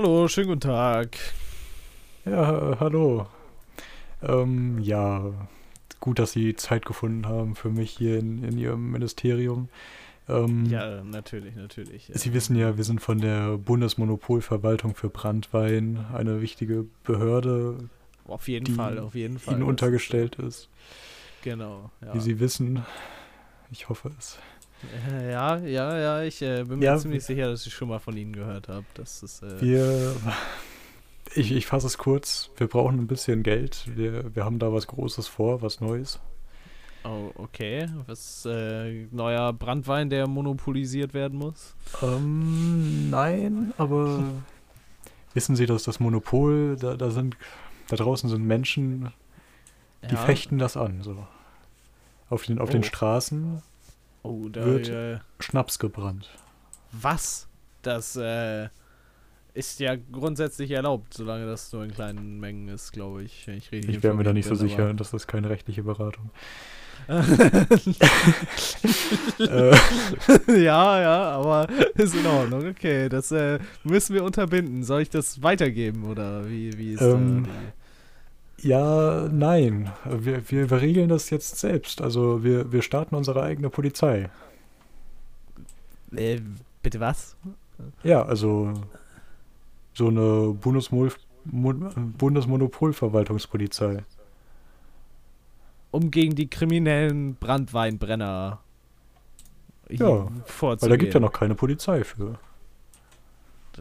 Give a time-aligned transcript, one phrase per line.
[0.00, 1.18] Hallo, schönen guten Tag.
[2.24, 3.26] Ja, hallo.
[4.22, 5.32] Ähm, ja,
[5.98, 9.68] gut, dass Sie Zeit gefunden haben für mich hier in, in Ihrem Ministerium.
[10.28, 12.12] Ähm, Ja, natürlich, natürlich.
[12.14, 17.88] Sie wissen ja, wir sind von der Bundesmonopolverwaltung für Brandwein, eine wichtige Behörde,
[18.28, 19.54] Auf jeden die Fall, auf jeden Fall.
[19.54, 20.68] Ihnen untergestellt ist.
[21.42, 22.14] Genau, ja.
[22.14, 22.84] Wie Sie wissen,
[23.72, 24.38] ich hoffe es.
[24.82, 27.98] Äh, ja, ja, ja, ich äh, bin mir Ja, ziemlich sicher, dass ich schon mal
[27.98, 28.86] von Ihnen gehört habe.
[28.94, 30.20] Das ist, äh, Wir,
[31.34, 33.84] ich, ich fasse es kurz, wir brauchen ein bisschen Geld.
[33.94, 36.20] Wir, wir haben da was Großes vor, was Neues.
[37.04, 37.88] oh, okay.
[38.06, 41.76] Was, äh, neuer Brandwein, der monopolisiert werden muss?
[42.02, 44.44] Ähm, nein, aber
[45.34, 47.36] wissen Sie, dass das Monopol, da, da sind,
[47.88, 49.12] da draußen sind Menschen,
[50.10, 50.18] die Ja.
[50.18, 51.26] fechten das an, so.
[52.30, 52.84] Auf den, auf den Oh.
[52.84, 53.62] Straßen
[54.28, 56.28] Oh, da, wird- äh, Schnaps gebrannt.
[56.92, 57.46] was?
[57.82, 58.68] Das, äh,
[59.54, 63.48] ist ja grundsätzlich erlaubt, solange das nur in kleinen Mengen ist, glaube ich.
[63.48, 66.30] Ich, Ich wäre mir da nicht so sicher, das ist keine rechtliche Beratung.
[69.38, 69.74] äh,
[70.62, 72.68] ja, ja, aber ist in Ordnung.
[72.68, 74.84] Okay, das äh, müssen wir unterbinden.
[74.84, 77.50] Soll ich das weitergeben oder wie, wie ist Ähm, da
[78.60, 82.00] ja, nein, wir, wir, wir regeln das jetzt selbst.
[82.00, 84.30] Also wir, wir starten unsere eigene Polizei.
[86.14, 86.40] äh,
[86.82, 87.36] bitte was?
[88.02, 88.74] Ja, also
[89.94, 91.12] so eine Bundesmol
[91.44, 94.04] Mon Bundesmonopolverwaltungspolizei.
[95.90, 98.60] Um gegen die kriminellen Brandweinbrenner
[99.88, 100.80] Ja, vorzugehen.
[100.82, 102.38] Weil da gibt ja noch keine Polizei für.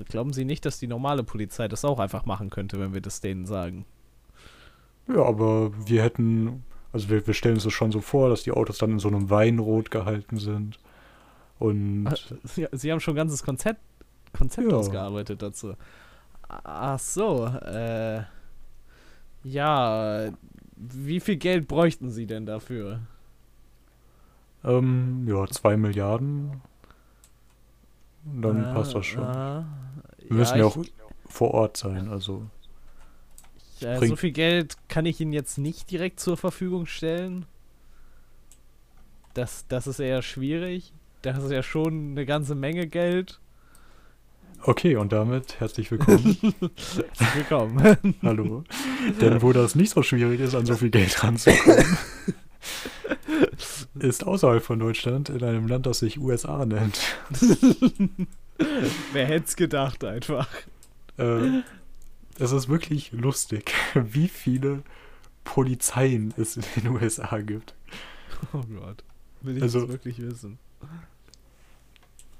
[0.07, 3.19] Glauben Sie nicht, dass die normale Polizei das auch einfach machen könnte, wenn wir das
[3.19, 3.85] denen sagen?
[5.07, 8.51] Ja, aber wir hätten, also wir, wir stellen uns das schon so vor, dass die
[8.51, 10.79] Autos dann in so einem Weinrot gehalten sind.
[11.59, 12.07] Und
[12.43, 13.79] Sie, Sie haben schon ein ganzes Konzept,
[14.37, 14.77] Konzept Ja.
[14.77, 15.73] ausgearbeitet dazu.
[16.49, 18.23] Ach so, äh.
[19.43, 20.29] Ja,
[20.75, 22.99] wie viel Geld bräuchten Sie denn dafür?
[24.63, 26.61] ähm, ja, zwei Milliarden.
[28.25, 29.23] Dann Äh, passt das schon.
[29.23, 29.63] äh,
[30.27, 30.77] wir müssen ja auch
[31.29, 32.45] vor Ort sein, also.
[33.79, 37.45] Ja, so bringt- viel Geld kann ich Ihnen jetzt nicht direkt zur Verfügung stellen.
[39.33, 40.93] Das, das ist eher schwierig.
[41.21, 43.39] Das ist ja schon eine ganze Menge Geld.
[44.63, 46.35] Okay, und damit herzlich willkommen.
[46.75, 48.15] Herzlich Willkommen.
[48.23, 48.63] Hallo.
[49.21, 51.97] Denn wo das nicht so schwierig ist, an so viel Geld ranzukommen,
[53.99, 56.99] ist außerhalb von Deutschland in einem Land, das sich USA nennt.
[59.13, 60.47] Wer hätte es gedacht einfach.
[61.19, 61.61] Äh,
[62.39, 64.83] es ist wirklich lustig, wie viele
[65.43, 67.73] Polizeien es in den USA gibt.
[68.53, 69.03] Oh Gott.
[69.41, 70.59] Will ich Also- das wirklich wissen?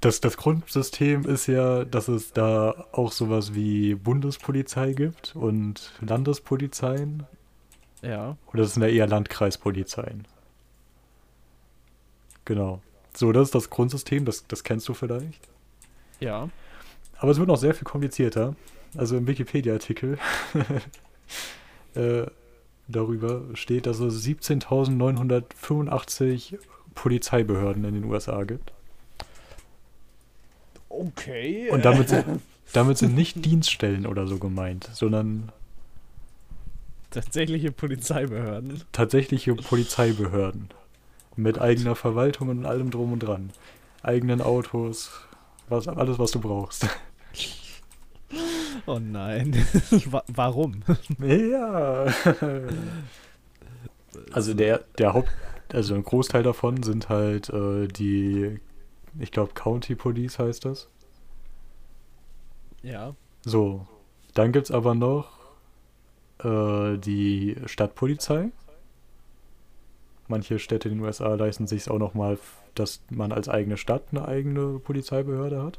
[0.00, 7.24] Das, das Grundsystem ist ja, dass es da auch sowas wie Bundespolizei gibt und Landespolizeien.
[8.00, 8.36] Ja.
[8.52, 10.24] Oder das sind ja eher Landkreispolizeien.
[12.44, 12.80] Genau.
[13.12, 15.48] So, das ist das Grundsystem, das, das kennst du vielleicht.
[16.20, 16.48] Ja.
[17.18, 18.54] Aber es wird noch sehr viel komplizierter.
[18.96, 20.18] Also im Wikipedia-Artikel
[21.94, 22.26] äh,
[22.88, 26.58] darüber steht, dass es 17.985
[26.94, 28.72] Polizeibehörden in den USA gibt.
[30.88, 31.68] Okay.
[31.70, 32.24] Und damit sind,
[32.72, 35.52] damit sind nicht Dienststellen oder so gemeint, sondern
[37.10, 38.82] Tatsächliche Polizeibehörden.
[38.92, 40.68] tatsächliche Polizeibehörden.
[41.36, 43.50] Mit eigener Verwaltung und allem drum und dran.
[44.02, 45.10] Eigenen Autos,
[45.68, 46.86] was, alles, was du brauchst.
[48.86, 49.54] Oh nein.
[50.10, 50.82] Wa- Warum?
[51.20, 52.06] Ja.
[54.32, 55.30] Also der, der Haupt,
[55.72, 58.58] also ein Großteil davon sind halt äh, die,
[59.18, 60.88] ich glaube County Police heißt das.
[62.82, 63.14] Ja.
[63.44, 63.86] So,
[64.34, 65.38] dann gibt es aber noch
[66.42, 68.50] äh, die Stadtpolizei.
[70.28, 72.38] Manche Städte in den USA leisten sich auch nochmal,
[72.74, 75.78] dass man als eigene Stadt eine eigene Polizeibehörde hat.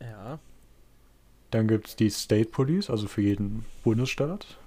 [0.00, 0.38] Ja.
[1.52, 4.58] Dann gibt es die State Police, also für jeden Bundesstaat.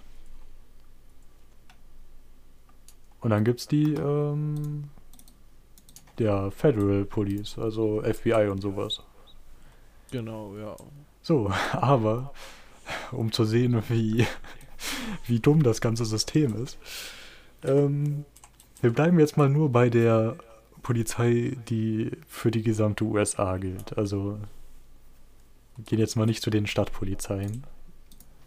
[3.22, 4.84] Und dann gibt es die ähm,
[6.20, 9.02] ja, Federal Police, also FBI und sowas.
[10.12, 10.76] Genau, ja.
[11.24, 12.32] So, aber
[13.12, 14.28] um zu sehen, wie,
[15.26, 16.78] wie dumm das ganze System ist,
[17.64, 18.26] ähm,
[18.82, 20.38] wir bleiben jetzt mal nur bei der
[20.84, 23.98] Polizei, die für die gesamte USA gilt.
[23.98, 24.38] Also
[25.86, 27.64] gehen jetzt mal nicht zu den Stadtpolizeien.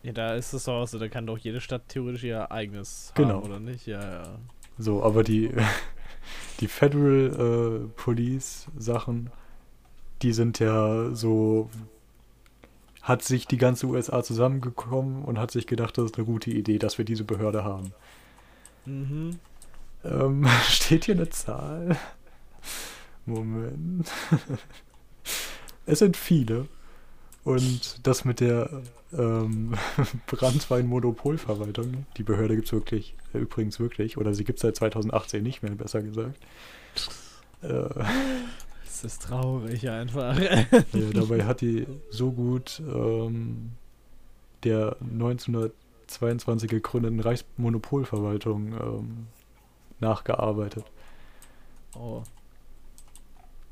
[0.02, 3.36] Ja, da ist es so aus, da kann doch jede Stadt theoretisch ihr eigenes Genau.
[3.36, 3.86] haben, oder nicht?
[3.86, 4.38] Ja, ja.
[4.78, 5.50] So, aber die,
[6.60, 9.30] die Federal äh, Police Sachen,
[10.22, 11.68] die sind ja so
[13.08, 16.78] hat sich die ganze USA zusammengekommen und hat sich gedacht, das ist eine gute Idee,
[16.78, 17.94] dass wir diese Behörde haben.
[18.84, 19.38] Mhm.
[20.04, 21.96] Ähm, steht hier eine Zahl?
[23.24, 24.10] Moment.
[25.86, 26.68] es sind viele.
[27.48, 29.74] Und das mit der ähm,
[30.26, 35.42] Brandwein-Monopolverwaltung, die Behörde gibt es wirklich, äh, übrigens wirklich, oder sie gibt es seit 2018
[35.42, 36.38] nicht mehr, besser gesagt.
[37.62, 37.88] Äh,
[38.84, 40.38] Es ist traurig einfach.
[40.92, 43.72] ja, dabei hat die so gut ähm,
[44.64, 49.26] der 1922 gegründeten Reichsmonopolverwaltung ähm,
[50.00, 50.84] nachgearbeitet.
[51.94, 52.22] oh.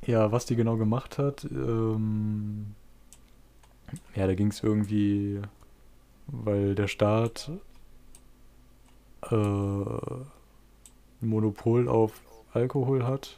[0.07, 2.75] Ja, was die genau gemacht hat, ähm,
[4.15, 5.41] ja, da ging es irgendwie,
[6.27, 7.51] weil der Staat
[9.31, 10.27] äh, ein
[11.21, 12.21] Monopol auf
[12.53, 13.37] Alkohol hat,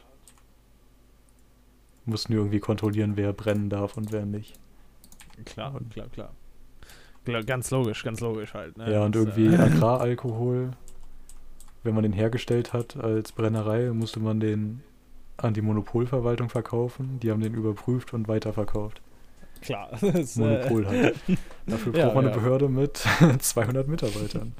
[2.05, 4.59] mussten irgendwie kontrollieren, wer brennen darf und wer nicht.
[5.45, 6.31] Klar, klar, klar.
[7.25, 8.77] Klar, Ganz logisch, ganz logisch halt.
[8.77, 8.91] Ne?
[8.91, 10.71] Ja, und Das, irgendwie äh, Agraralkohol,
[11.83, 14.81] wenn man den hergestellt hat als Brennerei, musste man den
[15.37, 17.19] an die Monopolverwaltung verkaufen.
[17.19, 19.01] Die haben den überprüft und weiterverkauft.
[19.61, 19.89] Klar.
[20.01, 21.15] Das, Monopol halt.
[21.65, 22.31] Dafür Ja, braucht man ja.
[22.31, 22.97] eine Behörde mit
[23.39, 24.53] 200 Mitarbeitern.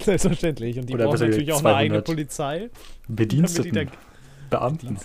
[0.00, 0.78] Selbstverständlich.
[0.78, 2.70] Und die Oder brauchen natürlich auch eine eigene 200 Polizei.
[3.08, 3.90] Bediensteten,
[4.50, 4.98] Beamten.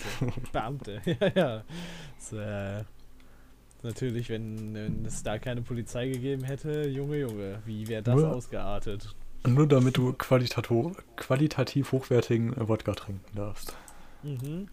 [0.51, 1.63] Beamte, ja, ja.
[2.17, 2.83] Das, äh,
[3.81, 8.33] natürlich, wenn, wenn es da keine Polizei gegeben hätte, Junge, Junge, wie wäre das Nur-
[8.35, 9.13] ausgeartet?
[9.45, 13.75] Nur damit du qualitativ, qualitativ hochwertigen äh, Wodka trinken darfst.
[14.21, 14.69] Mhm.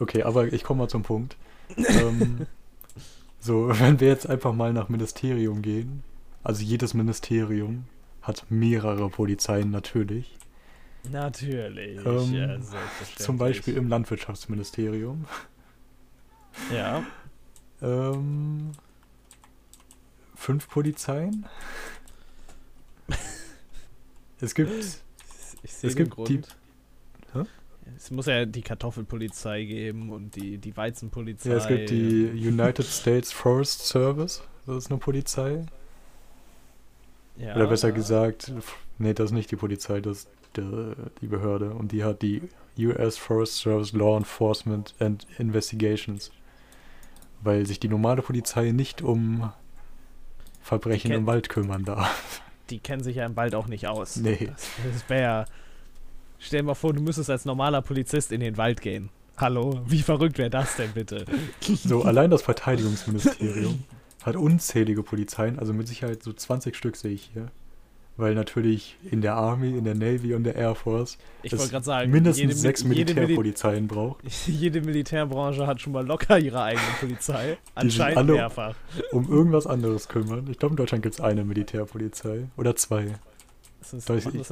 [0.00, 1.36] Okay, aber ich komme mal zum Punkt.
[1.76, 2.46] ähm,
[3.42, 6.02] so, wenn wir jetzt einfach mal nach Ministerium gehen,
[6.44, 7.84] also jedes Ministerium
[8.22, 10.38] hat mehrere Polizeien natürlich.
[11.10, 11.98] Natürlich.
[12.06, 12.56] Ähm, ja.
[13.16, 15.26] Zum Beispiel im Landwirtschaftsministerium.
[16.70, 17.02] Ja.
[17.80, 18.72] Ähm,
[20.34, 21.46] fünf Polizeien.
[24.40, 24.70] Es gibt,
[25.62, 26.28] Ich sehe Es gibt Grund.
[26.28, 26.42] die-
[27.32, 27.44] Hä?
[27.96, 31.50] Es muss ja die Kartoffelpolizei geben und die, die Weizenpolizei.
[31.50, 35.64] ja, es gibt die United States Forest Service, das ist eine Polizei.
[37.36, 37.94] Ja, Oder besser ja.
[37.94, 38.52] gesagt,
[38.98, 41.70] nee, das ist nicht die Polizei, das ist die, die Behörde.
[41.70, 42.48] Und die hat die
[42.78, 46.30] US Forest Service Law Enforcement and Investigations.
[47.42, 49.52] Weil sich die normale Polizei nicht um
[50.60, 52.42] Verbrechen im Wald kümmern darf.
[52.70, 54.16] Die kennen sich ja im Wald auch nicht aus.
[54.16, 54.46] Nee.
[54.46, 55.44] Das, das wäre ja.
[56.44, 59.10] Stell dir mal vor, du müsstest als normaler Polizist in den Wald gehen.
[59.36, 59.80] Hallo?
[59.86, 61.24] Wie verrückt wäre das denn bitte?
[61.62, 63.84] So, allein das Verteidigungsministerium
[64.24, 67.50] hat unzählige Polizeien, also mit Sicherheit so 20 Stück sehe ich hier.
[68.18, 72.10] Weil natürlich in der Army, in der Navy und der Air Force Ich es sagen,
[72.10, 77.56] mindestens jede, Mil- sechs Militärpolizeien braucht, jede Militärbranche hat schon mal locker ihre eigene Polizei.
[77.74, 78.74] Anscheinend alle- mehrfach.
[79.12, 80.46] um irgendwas anderes kümmern.
[80.50, 82.48] Ich glaube, in Deutschland gibt es eine Militärpolizei.
[82.58, 83.14] Oder zwei.
[83.80, 84.50] Das ist, macht ich-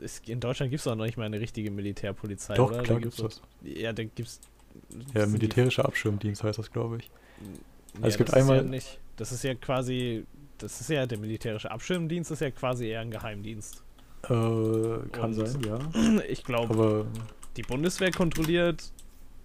[0.00, 2.82] das, in Deutschland gibt es auch noch nicht mal eine richtige Militärpolizei, Doch, oder?
[2.82, 3.42] klar Da gibt's das.
[3.62, 4.40] Ja, da gibt's.
[5.14, 7.10] Ja, militärischer Abschirmdienst heißt das, glaube ich.
[8.00, 10.24] Ja, es gibt das ist einmal- Ja nicht, das ist ja quasi.
[10.58, 13.82] Das ist ja der militärische Abschirmdienst, ist ja quasi eher ein Geheimdienst.
[14.24, 15.78] Äh, kann Und- sein, ja.
[16.28, 17.06] Ich glaube, Aber
[17.56, 18.92] die Bundeswehr kontrolliert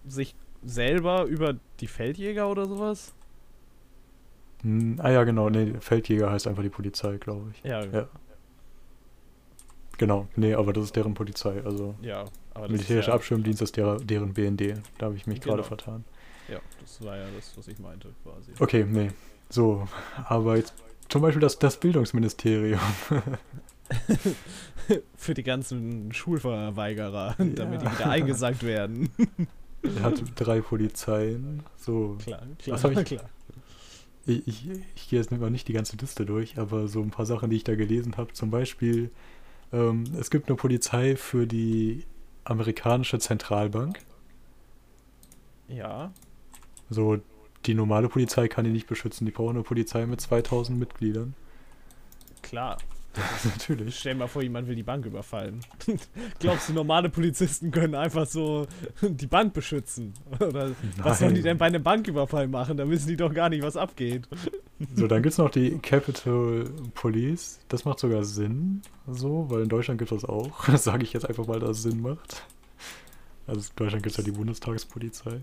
[0.07, 3.13] sich selber über die Feldjäger oder sowas.
[4.99, 5.49] Ah ja, genau.
[5.49, 7.63] Nee, Feldjäger heißt einfach die Polizei, glaube ich.
[7.69, 8.07] Ja, Ja.
[9.97, 10.27] Genau.
[10.35, 11.61] Nee, aber das ist deren Polizei.
[11.63, 12.25] Also ja.
[12.67, 14.75] Militärischer ja, Abschirmdienst ist der, deren BND.
[14.97, 15.67] Da habe ich mich gerade Genau.
[15.67, 16.03] vertan.
[16.49, 18.51] Ja, das war ja das, was ich meinte, quasi.
[18.59, 19.11] Okay, nee.
[19.49, 19.87] So,
[20.25, 20.73] aber jetzt
[21.09, 22.79] zum Beispiel das, das Bildungsministerium.
[25.15, 27.45] Für die ganzen Schulverweigerer, Ja.
[27.45, 29.09] damit die wieder eingesagt werden.
[30.01, 31.63] hat drei Polizeien.
[31.77, 33.29] So, Klar, klar, Was hab ich- klar.
[34.25, 37.25] ich, ich, ich gehe jetzt mal nicht die ganze Liste durch, aber so ein paar
[37.25, 38.33] Sachen, die ich da gelesen habe.
[38.33, 39.11] Zum Beispiel,
[39.73, 42.05] ähm, es gibt eine Polizei für die
[42.45, 43.99] amerikanische Zentralbank.
[45.67, 46.11] Ja,
[46.89, 47.17] So,
[47.65, 49.25] die normale Polizei kann die nicht beschützen.
[49.25, 51.35] Die brauchen eine Polizei mit 2000 Mitgliedern.
[52.41, 52.77] klar.
[53.43, 53.99] Natürlich.
[53.99, 55.59] Stell dir mal vor, jemand will die Bank überfallen.
[56.39, 58.65] Glaubst du, normale Polizisten können einfach so
[59.01, 60.13] die Bank beschützen?
[60.39, 62.77] Oder was sollen die denn bei einem Banküberfall machen?
[62.77, 64.27] Da wissen die doch gar nicht, was abgeht.
[64.95, 67.59] So, dann gibt es noch die Capitol Police.
[67.67, 70.67] Das macht sogar Sinn, so, weil in Deutschland gibt es das auch.
[70.67, 72.43] Das sage ich jetzt einfach mal, dass es Sinn macht.
[73.47, 75.41] Also in Deutschland gibt es ja die Bundestagspolizei.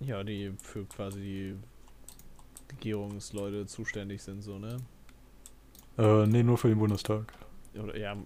[0.00, 1.54] Ja, die für quasi die
[2.72, 4.76] Regierungsleute zuständig sind, so, ne?
[5.96, 7.32] Äh, nee, nur für den Bundestag.
[7.80, 8.16] Oder ja.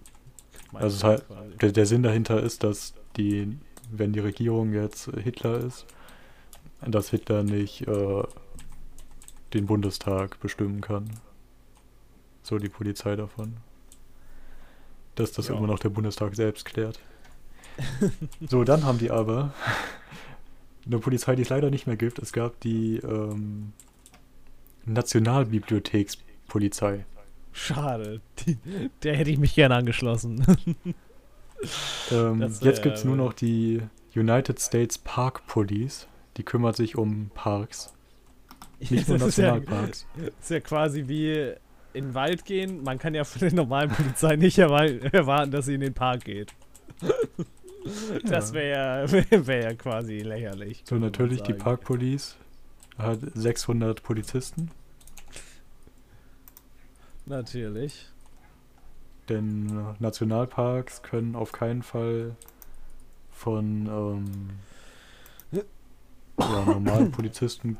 [0.73, 1.25] Also halt-.
[1.61, 3.57] Der, der Sinn dahinter ist, dass die,
[3.91, 5.85] wenn die Regierung jetzt Hitler ist,
[6.81, 8.23] dass Hitler nicht äh,
[9.53, 11.09] den Bundestag bestimmen kann.
[12.43, 13.57] So die Polizei davon.
[15.15, 15.55] Dass das Ja.
[15.55, 16.99] immer noch der Bundestag selbst klärt.
[18.49, 19.53] so, dann haben die aber
[20.85, 22.19] eine Polizei, die es leider nicht mehr gibt.
[22.19, 23.73] Es gab die ähm,
[24.85, 27.05] Nationalbibliothekspolizei.
[27.51, 28.21] Schade.
[28.39, 28.57] Die,
[29.03, 30.45] der hätte ich mich gerne angeschlossen.
[32.09, 33.81] Ähm, Das, jetzt äh, gibt es nur noch die
[34.15, 36.07] United States Park Police.
[36.37, 37.93] Die kümmert sich um Parks.
[38.79, 40.07] Nicht nur Das ist ja, Nationalparks.
[40.41, 41.53] ist ja quasi wie
[41.93, 42.83] in den Wald gehen.
[42.83, 46.53] Man kann ja von der normalen Polizei nicht erwarten, dass sie in den Park geht.
[48.25, 50.83] Das wäre ja, wär, ja quasi lächerlich.
[50.85, 51.63] So, natürlich die sagen.
[51.63, 52.35] Park Police
[52.97, 54.69] hat 600 Polizisten,
[57.25, 58.09] Natürlich.
[59.29, 62.35] denn Nationalparks können auf keinen Fall
[63.31, 64.49] von ähm,
[66.39, 67.77] ja, normalen Polizisten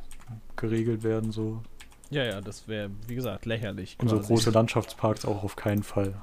[0.55, 1.61] geregelt werden, so.
[2.09, 3.97] Ja, ja, das wäre, wie gesagt, lächerlich.
[4.01, 6.15] Und so große Landschaftsparks auch auf keinen Fall.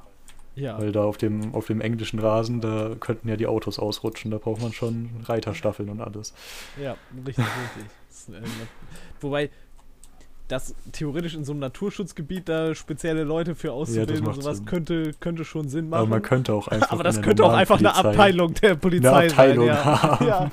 [0.57, 4.31] Ja, Weil da auf dem, auf dem englischen Rasen, da könnten ja die Autos ausrutschen,
[4.31, 6.33] da braucht man schon Reiterstaffeln und alles.
[6.83, 6.97] ja,
[7.27, 7.45] richtig,
[8.25, 8.35] richtig.
[8.35, 8.41] Äh,
[9.21, 9.51] wobei,
[10.49, 14.67] das theoretisch in so einem Naturschutzgebiet da spezielle Leute für auszubilden und macht sowas Sinn.
[14.67, 16.01] könnte, könnte schon Sinn machen.
[16.01, 16.93] Aber man könnte auch einfach.
[16.93, 19.77] Aber das könnte auch einfach eine Normalpolizei Abteilung der Polizei Abteilung sein.
[19.77, 20.27] Ja, haben.
[20.27, 20.51] ja.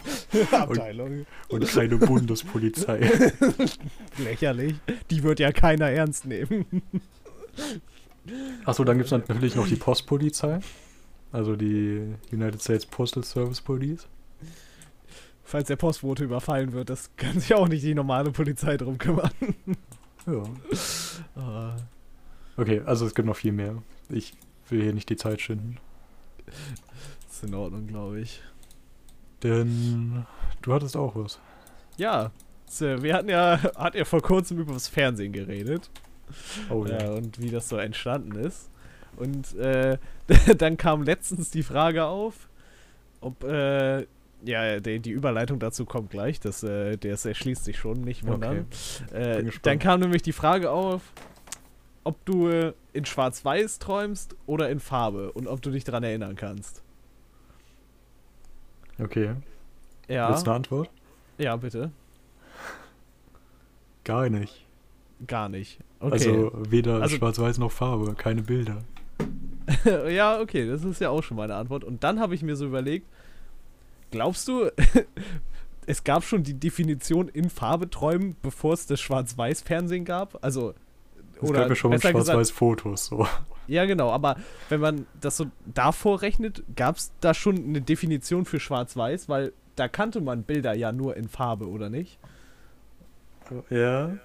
[0.59, 1.25] Abteilung.
[1.49, 3.09] Und keine Bundespolizei.
[4.17, 4.75] Lächerlich.
[5.09, 6.65] Die wird ja keiner ernst nehmen.
[8.65, 10.59] Achso, dann gibt es natürlich noch die Postpolizei.
[11.31, 14.07] Also die United States Postal Service Police.
[15.43, 19.31] Falls der Postbote überfallen wird, das kann sich auch nicht die normale Polizei drum kümmern.
[20.25, 20.41] Ja.
[21.35, 21.75] Ah,
[22.55, 23.81] Okay, also es gibt noch viel mehr.
[24.09, 24.33] Ich
[24.69, 25.77] will hier nicht die Zeit schinden.
[27.29, 28.41] ist in Ordnung, glaube ich.
[29.41, 30.25] Denn
[30.61, 31.39] du hattest auch was.
[31.97, 32.31] Ja,
[32.69, 35.89] so, wir hatten ja, hat ja vor kurzem über das Fernsehen geredet.
[36.69, 37.01] Oh ja.
[37.01, 37.11] ja.
[37.11, 38.69] und wie das so entstanden ist.
[39.17, 39.97] Und äh,
[40.57, 42.47] dann kam letztens die Frage auf,
[43.19, 44.05] ob, äh,
[44.45, 48.67] ja, die, die Überleitung dazu kommt gleich, das, äh, das erschließt sich schon, nicht wundern.
[49.13, 49.65] Äh, Bin gespannt.
[49.65, 51.01] dann kam nämlich die Frage auf,
[52.03, 56.35] ob du äh, in Schwarz-Weiß träumst oder in Farbe und ob du dich daran erinnern
[56.35, 56.83] kannst.
[58.99, 59.31] Okay.
[60.07, 60.89] Ja, Willst du eine Antwort?
[61.37, 61.91] ja, bitte.
[64.03, 64.65] Gar nicht.
[65.27, 65.79] Gar nicht.
[65.99, 66.11] Okay.
[66.13, 68.83] Also weder Also- Schwarz-Weiß noch Farbe, keine Bilder.
[70.09, 71.85] ja, okay, das ist ja auch schon meine Antwort.
[71.85, 73.07] Und dann habe ich mir so überlegt,
[74.13, 74.71] glaubst du,
[75.85, 80.37] es gab schon die Definition in Farbe träumen, bevor es das Schwarz-Weiß-Fernsehen gab?
[80.41, 80.73] Also,
[81.35, 83.07] Es oder gab ja schon mal Schwarz-Weiß-Fotos.
[83.07, 83.27] So.
[83.67, 84.37] ja genau, aber
[84.69, 89.27] wenn man das so davor rechnet, gab es da schon eine Definition für Schwarz-Weiß?
[89.27, 92.19] Weil da kannte man Bilder ja nur in Farbe, oder nicht?
[93.69, 94.17] Ja.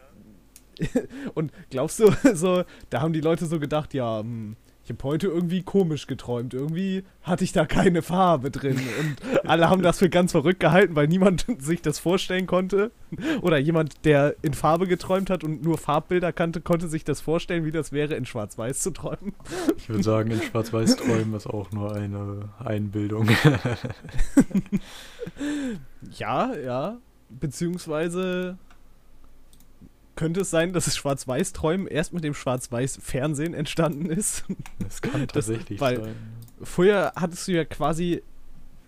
[1.35, 4.57] Und glaubst du, so, da haben die Leute so gedacht, ja, hm,
[4.89, 6.55] ich habe heute irgendwie komisch geträumt.
[6.55, 8.81] Irgendwie hatte ich da keine Farbe drin.
[9.01, 12.91] Und alle haben das für ganz verrückt gehalten, weil niemand sich das vorstellen konnte.
[13.43, 17.67] Oder jemand, der in Farbe geträumt hat und nur Farbbilder kannte, konnte sich das vorstellen,
[17.67, 19.35] wie das wäre, in Schwarz-Weiß zu träumen.
[19.77, 23.29] Ich würde sagen, in Schwarz-Weiß-Träumen ist auch nur eine Einbildung.
[26.17, 26.97] Ja, ja.
[27.29, 28.57] Beziehungsweise
[30.19, 34.45] könnte es sein, dass das Schwarz-Weiß-Träumen erst mit dem Schwarz-Weiß-Fernsehen entstanden ist.
[34.81, 36.15] Das kann Das- tatsächlich weil- sein.
[36.61, 38.23] Früher hattest du ja quasi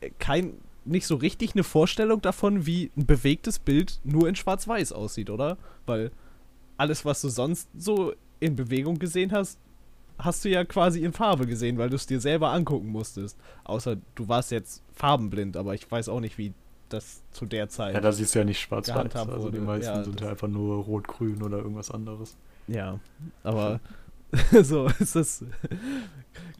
[0.00, 4.90] äh, kein, nicht so richtig eine Vorstellung davon, wie ein bewegtes Bild nur in Schwarz-Weiß
[4.92, 5.56] aussieht, oder?
[5.86, 6.10] Weil
[6.76, 9.58] alles, was du sonst so in Bewegung gesehen hast,
[10.18, 13.38] hast du ja quasi in Farbe gesehen, weil du es dir selber angucken musstest.
[13.64, 16.52] Außer du warst jetzt farbenblind, aber ich weiß auch nicht, wie
[16.92, 17.94] das zu der Zeit.
[17.94, 19.14] Ja, da siehst du ja nicht schwarz-weiß.
[19.16, 22.36] Also die meisten Ja, sind das- ja einfach nur rot-grün oder irgendwas anderes.
[22.66, 22.98] Ja,
[23.42, 23.80] aber
[24.62, 25.44] so ist das.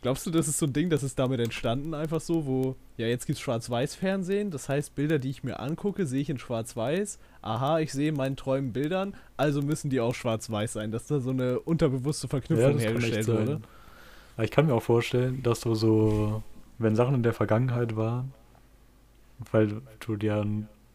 [0.02, 3.06] Glaubst du, das ist so ein Ding, das ist damit entstanden, einfach so, wo, ja,
[3.06, 7.18] jetzt gibt's Schwarz-Weiß-Fernsehen, das heißt, Bilder, die ich mir angucke, sehe ich in Schwarz-Weiß.
[7.42, 11.20] Aha, ich sehe in meinen Träumen Bildern, also müssen die auch Schwarz-Weiß sein, dass da
[11.20, 13.60] so eine unterbewusste Verknüpfung hergestellt wurde.
[14.42, 16.42] Ich kann mir auch vorstellen, dass du so,
[16.78, 18.32] wenn Sachen in der Vergangenheit waren,
[19.50, 20.46] weil du dir,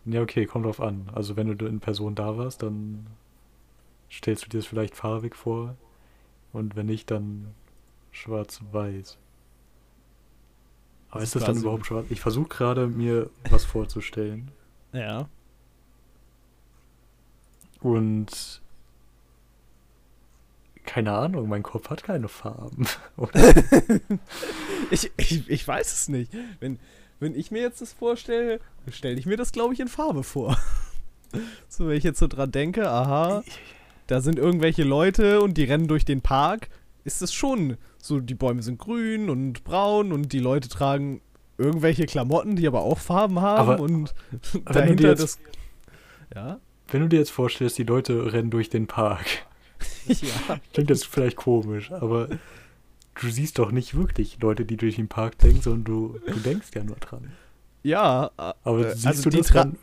[0.06, 1.10] ja okay, kommt drauf an.
[1.14, 3.08] Also wenn du in Person da warst, dann
[4.12, 5.75] stellst du dir das vielleicht farbig vor
[6.54, 7.54] und wenn nicht, dann
[8.12, 9.18] schwarz-weiß.
[11.10, 12.06] Aber Das ist das dann überhaupt schwarz?
[12.10, 14.52] Ich versuche gerade mir was vorzustellen.
[14.94, 15.28] Ja.
[17.82, 18.62] Und
[20.86, 22.88] keine Ahnung, mein Kopf hat keine Farben.
[24.92, 26.32] Ich, ich, ich weiß es nicht.
[26.60, 26.80] Wenn,
[27.19, 28.60] wenn ich mir jetzt das vorstelle,
[28.91, 30.57] stelle ich mir das, glaube ich, in Farbe vor.
[31.67, 33.43] So, wenn ich jetzt so dran denke, aha,
[34.07, 36.69] da sind irgendwelche Leute und die rennen durch den Park,
[37.03, 41.19] ist es schon so, die Bäume sind grün und braun und die Leute tragen
[41.57, 45.39] irgendwelche Klamotten, die aber auch Farben haben Aber- und wenn du dahinter dir jetzt- das.
[46.34, 46.60] Ja?
[46.88, 49.25] Wenn du dir jetzt vorstellst, die Leute rennen durch den Park.
[50.07, 50.60] ja.
[50.72, 52.29] Klingt jetzt vielleicht komisch, aber
[53.22, 56.67] du siehst doch nicht wirklich Leute, die durch den Park denken, sondern du, du denkst
[56.75, 57.31] ja nur dran.
[57.84, 59.77] Ja, Aber äh, siehst also du die, das tra dann?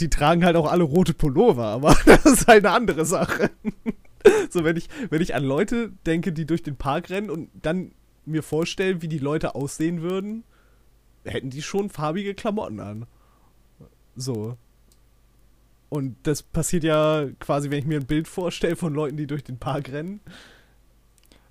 [0.00, 3.50] die tragen halt auch alle rote Pullover, aber das ist halt eine andere Sache.
[4.50, 7.92] so, wenn ich, wenn ich an Leute denke, die durch den Park rennen und dann
[8.24, 10.44] mir vorstellen, wie die Leute aussehen würden,
[11.24, 13.06] hätten die schon farbige Klamotten an.
[14.16, 14.56] So.
[15.88, 19.44] Und das passiert ja quasi, wenn ich mir ein Bild vorstelle von Leuten, die durch
[19.44, 20.20] den Park rennen,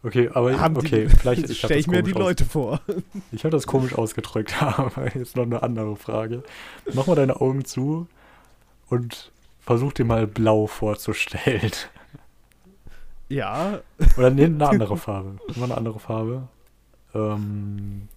[0.06, 2.80] Okay, aber haben die, okay, vielleicht ich hab stelle ich mir die Leute vor.
[3.32, 6.44] Ich habe das komisch ausgedrückt, aber jetzt noch eine andere Frage.
[6.94, 8.08] Mach mal deine Augen zu
[8.88, 9.32] und
[9.62, 11.72] versuch dir mal blau vorzustellen.
[13.30, 13.80] Ja,
[14.16, 15.40] Oder nee, eine andere Farbe.
[15.56, 16.48] Mal eine andere Farbe.
[17.16, 18.08] Ähm,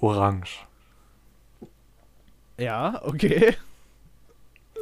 [0.00, 0.68] orange.
[2.58, 3.56] ja, okay.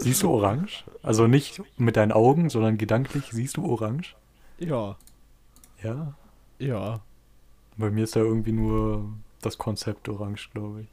[0.01, 0.85] Siehst du orange?
[1.03, 4.17] Also nicht mit deinen Augen, sondern gedanklich siehst du orange?
[4.59, 4.97] Ja,
[5.83, 6.13] Ja.
[6.63, 7.01] Ja.
[7.77, 9.09] Bei mir ist da irgendwie nur
[9.41, 10.89] das Konzept orange, glaube ich.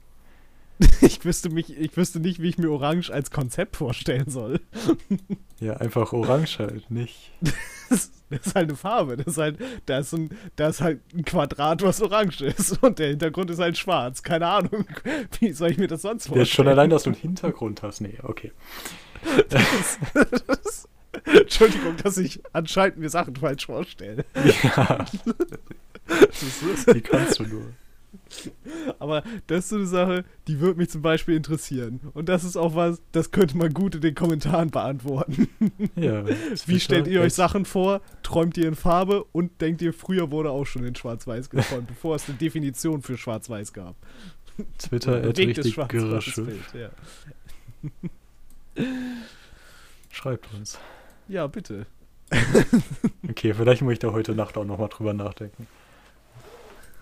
[1.02, 4.62] Ich wüsste mich, ich wüsste nicht, wie ich mir Orange als Konzept vorstellen soll.
[5.60, 7.34] Ja, einfach orange halt, nicht.
[7.90, 9.18] Das, das ist halt eine Farbe.
[9.18, 12.82] Das ist halt, da ist, ein, da ist halt ein Quadrat, was orange ist.
[12.82, 14.24] Und der Hintergrund ist halt schwarz.
[14.24, 14.86] Keine Ahnung.
[15.42, 16.46] Wie soll ich mir das sonst Ja, vorstellen?
[16.56, 18.00] schon allein, dass du einen Hintergrund hast.
[18.00, 18.54] Nee, okay.
[19.50, 20.00] Das-
[21.26, 24.26] Entschuldigung, dass ich anscheinend mir Sachen falsch vorstelle.
[24.64, 25.06] Ja,
[26.10, 27.74] Das ist, wie kannst du nur?
[29.00, 32.00] aber das ist so eine Sache, die würde mich zum Beispiel interessieren.
[32.14, 35.48] Und das ist auch was, das könnte man gut in den Kommentaren beantworten.
[35.96, 36.26] Ja.
[36.66, 38.02] Wie stellt ihr euch Sachen vor?
[38.24, 42.16] Träumt ihr in Farbe und denkt ihr, früher wurde auch schon in Schwarz-Weiß geträumt, bevor
[42.16, 43.96] es eine Definition für Schwarz-Weiß gab?
[44.78, 46.44] Twitter at richtig Gerische.
[46.44, 46.90] Bild, ja.
[50.12, 50.80] Schreibt uns.
[51.30, 51.86] Ja, bitte.
[53.30, 55.68] Okay, vielleicht muss ich da heute Nacht auch nochmal drüber nachdenken.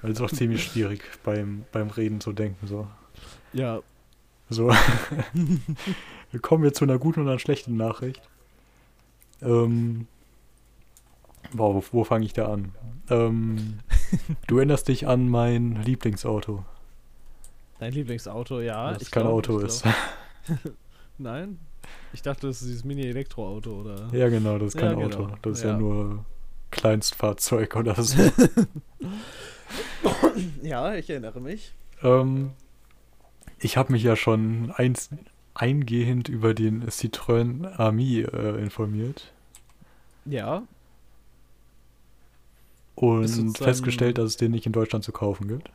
[0.02, 2.68] Weil es ist auch ziemlich schwierig beim, beim Reden zu denken.
[2.68, 2.88] So.
[3.54, 3.82] Ja,
[4.50, 4.72] So.
[6.42, 8.22] Kommen wir zu einer guten und einer schlechten Nachricht.
[9.42, 10.08] Ähm.
[11.54, 12.74] Wow, wo, wo fange ich da an?
[13.10, 13.80] Ähm,
[14.48, 16.66] du erinnerst dich an mein Lieblingsauto,
[17.80, 18.92] dein Lieblingsauto, ja.
[18.92, 19.86] das ich kein glaub, Auto ist.
[21.18, 21.60] Nein?
[22.14, 24.08] Ich dachte, das ist dieses Mini-Elektroauto, oder?
[24.14, 25.06] Ja, genau, das ist Ja, kein genau.
[25.26, 25.36] Auto.
[25.42, 25.78] Das ist ja, Ja.
[25.78, 26.26] nur
[26.72, 28.18] Kleinstfahrzeug oder so.
[30.62, 31.74] Ja, ich erinnere mich.
[32.04, 32.52] ähm,
[33.60, 35.10] ich habe mich ja schon eins,
[35.54, 39.32] eingehend über den Citroën Ami äh, informiert
[40.26, 40.64] Ja,
[42.96, 45.70] und festgestellt, dass es den nicht in Deutschland zu kaufen gibt.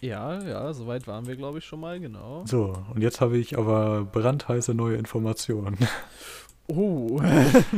[0.00, 2.44] Ja, ja, soweit waren wir, glaube ich, schon mal, genau.
[2.46, 5.76] So, und jetzt habe ich aber brandheiße neue Informationen.
[6.70, 7.18] Oh,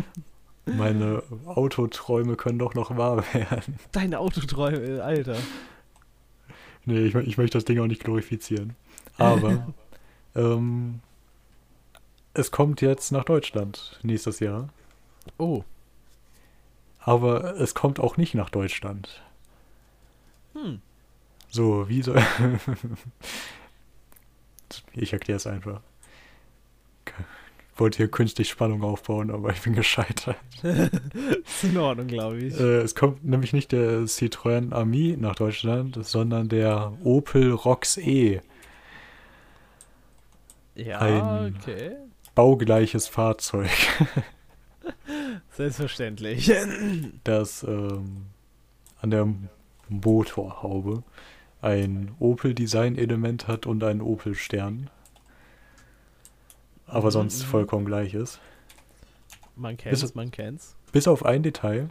[0.67, 3.79] Meine Autoträume können doch noch wahr werden.
[3.93, 5.37] deine Autoträume, Alter.
[6.87, 8.75] Nee, ich, ich möchte das Ding auch nicht glorifizieren.
[9.17, 9.73] Aber
[10.35, 10.99] ähm,
[12.35, 14.71] es kommt jetzt nach Deutschland nächstes Jahr.
[15.39, 15.63] Oh,
[16.99, 19.23] Aber es kommt auch nicht nach Deutschland.
[20.55, 20.81] hm.
[21.51, 22.23] So, wie soll.
[24.95, 25.81] ich erkläre es einfach.
[27.07, 30.37] Ich wollte hier künstlich Spannung aufbauen, aber ich bin gescheitert.
[30.63, 32.59] Ist in Ordnung, glaube ich.
[32.61, 38.41] Äh, es kommt nämlich nicht der Citroën Ami nach Deutschland, sondern der Opel Rox E.
[40.75, 41.97] ja, ein- okay.
[42.35, 43.71] Baugleiches Fahrzeug,
[45.51, 46.51] Selbstverständlich.
[47.25, 48.27] das ähm,
[49.03, 49.29] an der
[49.89, 51.03] Motorhaube
[51.63, 54.91] ein Opel-Design-Element hat und einen Opel-Stern.
[56.87, 58.41] Aber Mhm, sonst vollkommen gleich ist.
[59.57, 60.77] Man kennt's, Ist- man kennt's.
[60.93, 61.91] Bis auf ein Detail.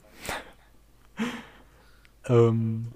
[2.28, 2.88] ähm,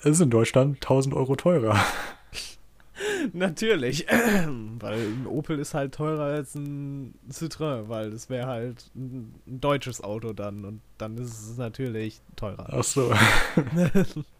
[0.00, 1.78] es ist in Deutschland 1000 Euro teurer.
[3.32, 4.06] Natürlich.
[4.10, 9.60] weil ein Opel ist halt teurer als ein Citroën, weil das wäre halt ein, ein
[9.60, 12.66] deutsches Auto dann und dann ist es natürlich teurer.
[12.72, 13.12] Ach so.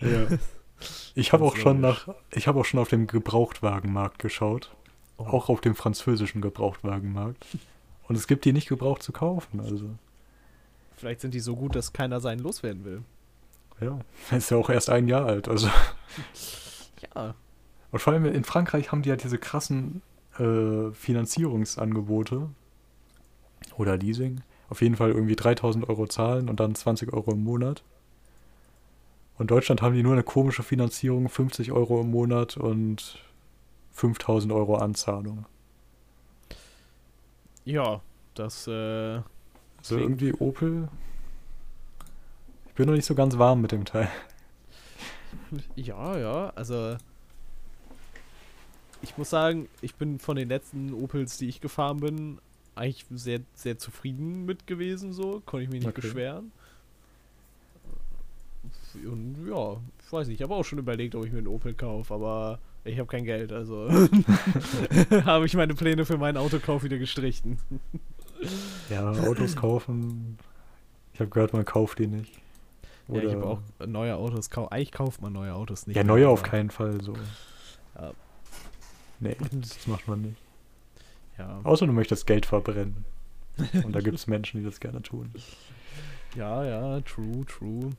[0.00, 0.26] ja.
[1.14, 4.74] Ich habe auch schon nach, ich habe auch schon auf dem Gebrauchtwagenmarkt geschaut,
[5.18, 5.24] Oh.
[5.26, 7.44] auch auf dem französischen Gebrauchtwagenmarkt.
[8.08, 9.90] Und es gibt die nicht gebraucht zu kaufen, also
[10.96, 13.02] Vielleicht sind die so gut, dass keiner seinen loswerden will.
[13.80, 13.98] ja,
[14.36, 15.68] ist ja auch erst ein Jahr alt, also
[17.14, 17.34] Ja.
[17.90, 20.02] und vor allem in Frankreich haben die ja diese krassen
[20.38, 22.48] äh, Finanzierungsangebote
[23.76, 24.40] oder Leasing
[24.70, 27.82] auf jeden Fall irgendwie 3000 Euro zahlen und dann 20 Euro im Monat.
[29.38, 33.18] Und in Deutschland haben die nur eine komische Finanzierung, 50 Euro im Monat und
[33.92, 35.46] 5000 Euro Anzahlung.
[37.64, 38.00] Ja,
[38.34, 38.70] das, äh,
[39.78, 40.88] Also Klingt- irgendwie Opel.
[42.68, 44.08] Ich bin noch nicht so ganz warm mit dem Teil.
[45.76, 46.96] ja, ja, also.
[49.02, 52.38] Ich muss sagen, ich bin von den letzten Opels, die ich gefahren bin,
[52.76, 55.42] eigentlich sehr, sehr zufrieden mit gewesen, so.
[55.44, 56.00] Konnte ich mich nicht Okay.
[56.02, 56.52] beschweren.
[58.94, 61.74] Und ja, ich weiß nicht, ich habe auch schon überlegt, ob ich mir einen Opel
[61.74, 63.88] kaufe, aber ich habe kein Geld, also
[65.24, 67.58] habe ich meine Pläne für meinen Autokauf wieder gestrichen.
[68.90, 70.36] Ja, Autos kaufen.
[71.14, 72.32] Ich habe gehört, man kauft die nicht.
[73.06, 75.94] Ja, ich habe auch neue Autos, eigentlich kauft man neue Autos nicht.
[75.94, 77.14] Ja, neue auf keinen Fall so.
[77.94, 78.10] Ja.
[79.20, 80.36] Nee, das macht man nicht.
[81.38, 83.04] Ja, Außer du möchtest Geld verbrennen.
[83.84, 85.30] Und da gibt es Menschen, die das gerne tun.
[86.34, 87.90] ja, ja, true, true.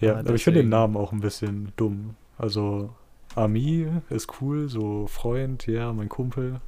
[0.00, 0.68] Ja, Ah, aber ich finde den.
[0.68, 2.14] Namen auch ein bisschen dumm.
[2.36, 2.90] Also,
[3.34, 6.60] Ami ist cool, so Freund, ja, mein Kumpel.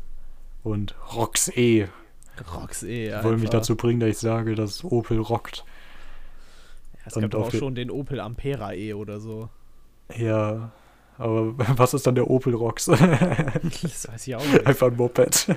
[0.62, 1.88] Und Rox E.
[2.54, 3.12] Rocks eh.
[3.22, 5.64] wollen mich dazu bringen, dass ich sage, dass Opel rockt.
[6.94, 9.50] Ja, es und gab auch schon den Opel Ampera E oder so.
[10.16, 10.72] Ja,
[11.18, 12.86] aber was ist dann der Opel Rox?
[13.82, 14.66] Das weiß ich auch nicht.
[14.66, 15.48] Einfach ein Moped.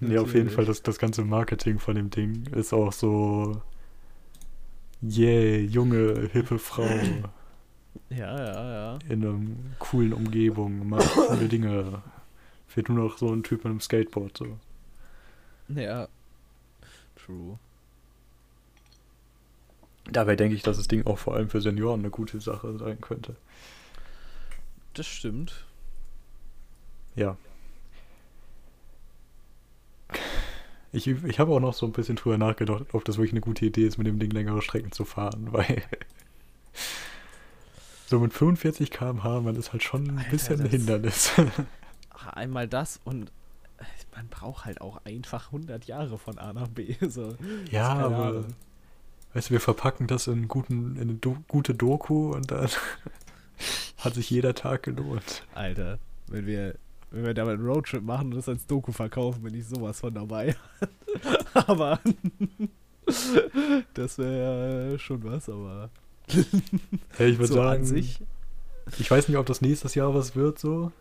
[0.00, 0.52] ja, auf jeden Natürlich.
[0.54, 3.62] Fall, das, das ganze Marketing von dem Ding ist auch so,
[5.02, 6.88] yeah, junge, hippe Frau
[8.10, 8.98] Ja, ja, ja.
[9.08, 9.38] in einer
[9.78, 12.02] coolen Umgebung, macht coole Dinge.
[12.66, 14.36] Fehlt nur noch so ein Typ mit einem Skateboard.
[14.36, 14.58] So.
[15.68, 16.08] Ja.
[17.16, 17.58] True.
[20.10, 23.00] Dabei denke ich, dass das Ding auch vor allem für Senioren eine gute Sache sein
[23.00, 23.36] könnte.
[24.94, 25.66] Das stimmt.
[27.14, 27.36] Ja.
[30.92, 33.66] Ich, ich habe auch noch so ein bisschen drüber nachgedacht, ob das wirklich eine gute
[33.66, 35.82] Idee ist, mit dem Ding längere Strecken zu fahren, weil
[38.06, 41.32] so mit 45 km/h, man ist halt schon ein Alter, bisschen ein Hindernis.
[42.32, 43.28] Einmal das und
[43.78, 46.96] äh, man braucht halt auch einfach 100 Jahre von A nach B.
[47.08, 47.36] So.
[47.70, 48.44] ja, aber
[49.34, 52.70] weißt du, wir verpacken das in, guten, in eine do gute Doku und dann
[53.98, 55.44] hat sich jeder Tag gelohnt.
[55.54, 55.98] Alter,
[56.28, 56.76] wenn wir,
[57.10, 60.14] wenn wir damit einen Roadtrip machen und das als Doku verkaufen, bin ich sowas von
[60.14, 60.56] dabei.
[61.54, 62.00] aber
[63.94, 65.90] das wäre schon was, aber
[67.16, 68.20] Hey, ich würde so sagen, sich.
[68.98, 70.92] Ich weiß nicht, ob das nächstes Jahr was wird, so.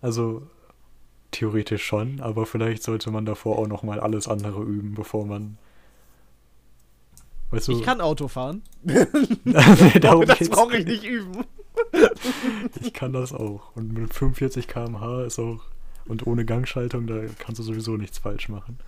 [0.00, 0.42] Also,
[1.30, 5.58] theoretisch schon, aber vielleicht sollte man davor auch nochmal alles andere üben, bevor man.
[7.50, 8.62] Weißt du, Ich kann Auto fahren.
[8.82, 9.04] nee,
[10.00, 11.44] das brauche ich nicht üben.
[12.80, 13.74] Ich kann das auch.
[13.76, 15.60] Und mit 45 km/h ist auch.
[16.06, 18.78] Und ohne Gangschaltung, da kannst du sowieso nichts falsch machen.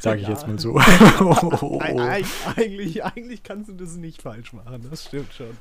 [0.00, 0.30] Sag ich Ja.
[0.30, 0.76] jetzt mal so.
[1.20, 1.80] oh, oh, oh.
[1.80, 2.24] eig-
[2.56, 5.56] Eigentlich, eigentlich kannst du das nicht falsch machen, das stimmt schon.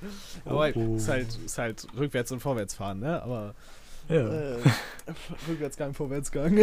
[0.45, 0.95] Aber Oh, oh.
[0.95, 3.21] es ist halt, ist halt rückwärts und vorwärts fahren, ne?
[3.21, 3.53] Aber
[4.07, 4.29] Ja.
[4.29, 4.57] äh,
[5.49, 6.57] Rückwärtsgang, Vorwärtsgang.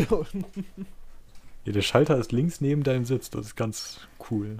[1.65, 4.57] ja, der Schalter ist links neben deinem Sitz, das ist ganz cool.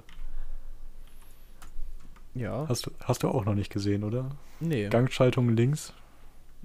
[2.39, 2.65] Ja.
[2.67, 4.29] Hast du, hast du auch noch nicht gesehen, oder?
[4.59, 4.89] Nee.
[4.89, 5.93] Gangschaltung links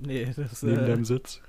[0.06, 1.40] nee, das neben äh, deinem Sitz.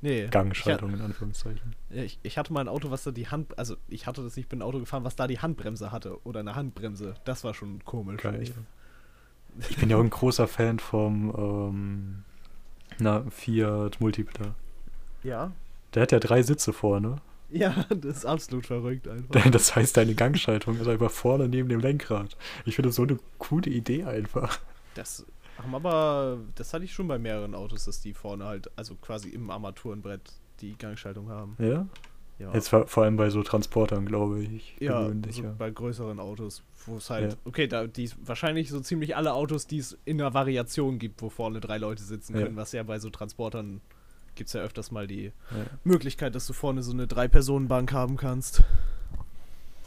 [0.00, 0.26] Nee.
[0.28, 1.76] Gangschaltung in Anführungszeichen.
[1.90, 4.48] Ich, ich hatte mal ein Auto, was da die Hand, also ich hatte das nicht,
[4.48, 7.14] bin ein Auto gefahren, was da die Handbremse hatte oder eine Handbremse.
[7.24, 8.20] Das war schon komisch.
[8.20, 8.42] Geil.
[8.42, 8.52] Ich,
[9.68, 12.24] Ich bin ja auch ein großer Fan vom ähm,
[12.98, 14.54] na, Fiat Multipla.
[15.22, 15.52] ja.
[15.94, 17.16] Der hat ja drei Sitze vorne.
[17.52, 19.44] Ja, das ist absolut verrückt einfach.
[19.50, 22.36] Das heißt, deine Gangschaltung ist einfach vorne neben dem Lenkrad.
[22.64, 24.58] Ich finde das so eine coole Idee einfach.
[24.94, 25.26] Das
[25.58, 29.28] haben aber, das hatte ich schon bei mehreren Autos, dass die vorne halt, also quasi
[29.30, 31.56] im Armaturenbrett die Gangschaltung haben.
[31.58, 31.86] Ja?
[32.38, 32.52] Ja.
[32.54, 34.74] Jetzt vor, vor allem bei so Transportern, glaube ich.
[34.80, 35.54] ja, gewöhnlich, so ja.
[35.56, 37.38] bei größeren Autos, wo es halt, Ja.
[37.44, 41.28] okay, da die wahrscheinlich so ziemlich alle Autos, die es in einer Variation gibt, wo
[41.28, 43.80] vorne drei Leute sitzen können, was ja bei so Transportern
[44.34, 45.64] gibt es ja öfters mal die Ja.
[45.84, 48.62] Möglichkeit, dass du vorne so eine Drei-Personen-Bank haben kannst.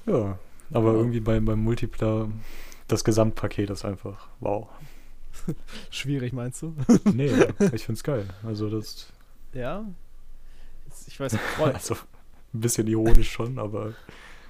[0.06, 0.38] ja,
[0.72, 0.98] aber Ja.
[0.98, 2.30] irgendwie beim, beim Multipla,
[2.88, 4.68] das Gesamtpaket ist einfach wow.
[5.90, 6.76] Schwierig, meinst du?
[7.14, 7.32] Nee,
[7.74, 8.26] ich find's geil.
[8.44, 9.12] Also das,
[9.54, 9.86] ja.
[11.08, 11.96] Ich weiß, Freund, also
[12.54, 13.94] ein bisschen ironisch schon, aber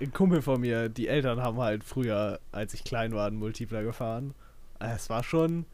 [0.01, 3.81] ein Kumpel von mir, die Eltern haben halt früher, als ich klein war, einen Multipler
[3.83, 4.33] gefahren.
[4.77, 5.65] Es war schon,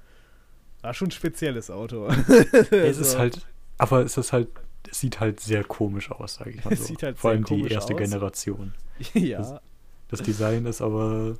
[0.82, 2.08] war schon ein spezielles Auto.
[2.08, 3.46] es ist halt,
[3.82, 4.48] aber es ist halt,
[4.90, 6.96] es sieht halt sehr komisch aus, sage ich mal so.
[7.02, 8.00] halt Vor allem die erste aus.
[8.00, 8.74] Generation.
[9.14, 9.60] ja,
[10.08, 11.38] Das Design ist aber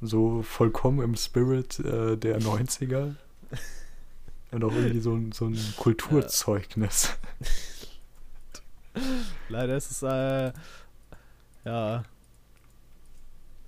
[0.00, 3.14] so vollkommen im Spirit äh, der 90er.
[4.52, 7.10] Und auch irgendwie so ein, so ein Kulturzeugnis.
[9.48, 10.52] Leider ist es, äh,
[11.64, 12.04] ja.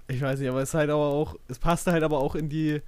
[0.09, 2.49] Ich weiß nicht, aber es ist halt aber auch, es passt halt aber auch in
[2.49, 2.81] die,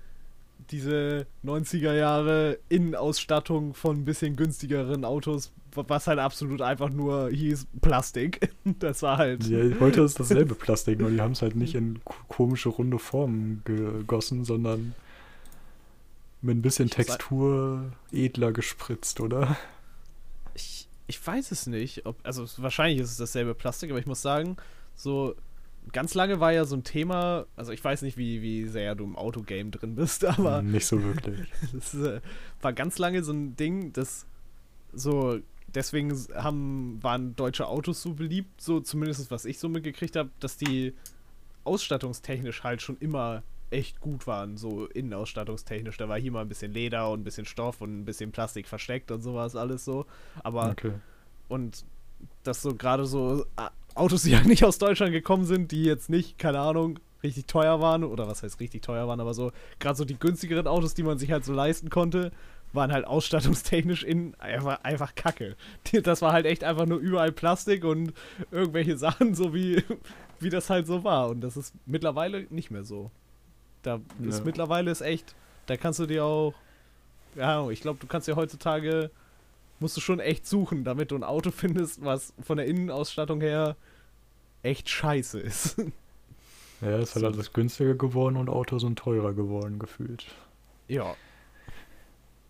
[0.71, 7.67] diese 90er Jahre Innenausstattung von ein bisschen günstigeren Autos, was halt absolut einfach nur hieß
[7.81, 8.51] Plastik.
[8.81, 9.47] Das war halt.
[9.47, 13.63] Ja, heute ist dasselbe Plastik, nur die haben es halt nicht in komische runde Formen
[13.65, 14.95] gegossen, sondern
[16.43, 19.57] mit ein bisschen Textur edler gespritzt, oder?
[20.55, 22.07] Ich, ich weiß es nicht.
[22.07, 24.57] Ob, also wahrscheinlich ist es dasselbe Plastik, aber ich muss sagen,
[24.95, 25.37] so
[25.93, 29.05] ganz lange war ja so ein Thema, also ich weiß nicht, wie, wie sehr du
[29.05, 30.63] im Autogame drin bist, aber.
[30.63, 31.41] Nicht so wirklich.
[31.73, 32.21] das äh,
[32.61, 34.27] war ganz lange so ein Ding, das
[34.93, 35.39] so.
[35.75, 40.57] Deswegen haben, waren deutsche Autos so beliebt, so zumindest was ich so mitgekriegt habe, dass
[40.57, 40.95] die
[41.65, 45.97] ausstattungstechnisch halt schon immer echt gut waren, so innenausstattungstechnisch.
[45.99, 48.69] Da war hier mal ein bisschen Leder und ein bisschen Stoff und ein bisschen Plastik
[48.69, 50.07] versteckt und sowas alles so.
[50.43, 50.93] Aber Okay.
[51.49, 51.85] und
[52.45, 56.09] dass so gerade so äh, Autos, die halt nicht aus Deutschland gekommen sind, die jetzt
[56.09, 59.97] nicht, keine Ahnung, richtig teuer waren, oder was heißt richtig teuer waren, aber so, gerade
[59.97, 62.31] so die günstigeren Autos, die man sich halt so leisten konnte,
[62.73, 65.57] waren halt ausstattungstechnisch in einfach, einfach Kacke.
[66.03, 68.13] Das war halt echt einfach nur überall Plastik und
[68.51, 69.83] irgendwelche Sachen, so wie,
[70.41, 71.29] wie das halt so war.
[71.31, 73.11] Und das ist mittlerweile nicht mehr so.
[73.83, 74.45] Da ist Ja.
[74.45, 75.35] mittlerweile ist echt,
[75.67, 76.55] da kannst du dir auch,
[77.35, 79.11] ja, ich glaube, du kannst dir heutzutage
[79.81, 83.77] musst du schon echt suchen, damit du ein Auto findest, was von der Innenausstattung her
[84.63, 85.77] echt scheiße ist.
[86.83, 87.27] Ja, es ist halt So.
[87.33, 90.27] alles günstiger geworden und Autos sind teurer geworden, gefühlt.
[90.89, 91.15] ja.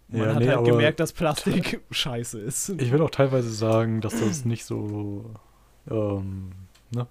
[0.09, 2.71] Man Ja, hat nee, halt gemerkt, dass Plastik scheiße ist.
[2.71, 5.31] Ich will auch teilweise sagen, dass das nicht so,
[5.89, 6.51] ähm,
[6.91, 7.07] ne?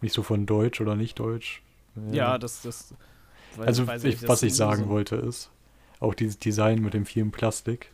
[0.00, 1.62] Nicht so von Deutsch oder nicht Deutsch.
[2.10, 2.94] ja, das, das.
[3.58, 5.50] weiß- Also, ich, das was ich sagen so- wollte ist,
[6.00, 7.92] auch dieses Design mit dem vielen Plastik.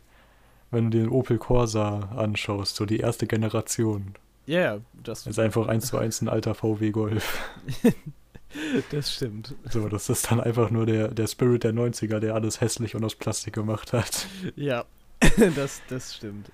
[0.71, 5.67] Wenn du den Opel Corsa anschaust, so die erste Generation, Ja, ja, das, ist einfach
[5.67, 7.39] eins zu eins ein alter VW Golf.
[8.91, 9.53] das stimmt.
[9.69, 13.03] So, das ist dann einfach nur der, der Spirit der 90er, der alles hässlich und
[13.03, 14.27] aus Plastik gemacht hat.
[14.55, 14.85] Ja,
[15.55, 16.51] das, das stimmt.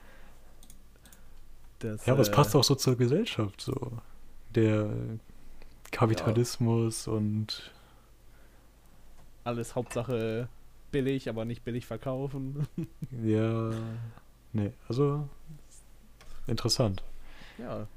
[1.80, 3.91] Das, Ja, aber es äh, passt auch so zur Gesellschaft, so.
[4.56, 4.89] Der
[5.91, 7.71] Kapitalismus und
[9.43, 10.49] Alles Hauptsache
[10.91, 12.67] billig, aber nicht billig verkaufen.
[13.23, 13.71] ja,
[14.54, 15.28] nee, also
[16.47, 17.04] interessant.
[17.58, 17.88] ja.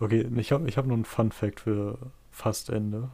[0.00, 1.98] Okay, ich habe ich hab noch einen Fun Fact für
[2.30, 3.10] fast Ende.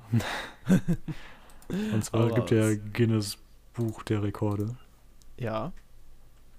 [1.69, 2.75] Und zwar Hau gibt ja.
[2.75, 3.39] Guinness
[3.75, 4.77] Buch der Rekorde.
[5.37, 5.73] Ja.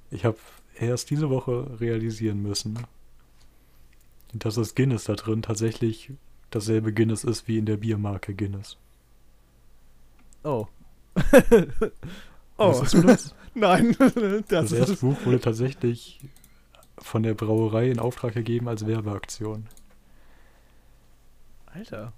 [0.09, 0.37] Ich habe
[0.77, 2.79] erst diese Woche realisieren müssen,
[4.33, 6.11] dass das Guinness da drin tatsächlich
[6.49, 8.77] dasselbe Guinness ist wie in der Biermarke Guinness.
[10.43, 10.67] Oh.
[12.57, 12.83] oh.
[12.91, 13.35] Du das?
[13.53, 13.95] Nein.
[13.99, 14.13] das,
[14.47, 15.01] Das erste ist.
[15.01, 16.19] Buch wurde tatsächlich
[16.99, 19.67] von der Brauerei in Auftrag gegeben als Werbeaktion.
[21.65, 22.13] Alter.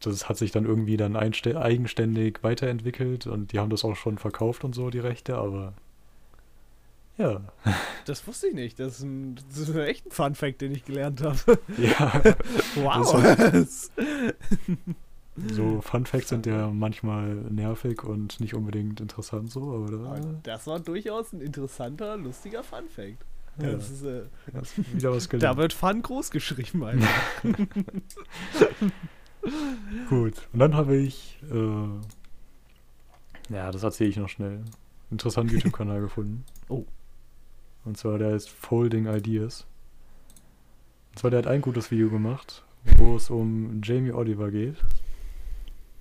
[0.00, 4.64] Das hat sich dann irgendwie dann eigenständig weiterentwickelt und die haben das auch schon verkauft
[4.64, 5.74] und so, die Rechte, aber
[7.18, 7.42] ja.
[8.06, 8.80] Das wusste ich nicht.
[8.80, 11.58] Das ist, ein, das ist echt ein Fun Fact, den ich gelernt habe.
[11.76, 12.22] Ja,
[12.76, 13.22] Wow.
[15.36, 20.66] So Fun Facts sind ja manchmal nervig und nicht unbedingt interessant so, aber da, das
[20.66, 23.24] war durchaus ein interessanter, lustiger Fun Fact.
[23.60, 24.22] ja, Das ist, äh,
[24.54, 25.58] hast wieder was da gelernt.
[25.58, 27.06] wird Fun groß geschrieben, Alter.
[30.08, 31.88] Gut, und dann habe ich, äh,
[33.54, 34.64] ja, das erzähle ich noch schnell, einen
[35.10, 36.44] interessanten YouTube-Kanal gefunden.
[36.68, 36.84] Oh.
[37.84, 39.66] Und zwar, der heißt Folding Ideas.
[41.12, 42.62] Und zwar, der hat ein gutes Video gemacht,
[42.98, 44.76] wo es um Jamie Oliver geht.